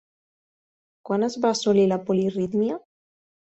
[1.11, 2.83] Quan es va assolir la polirítmia?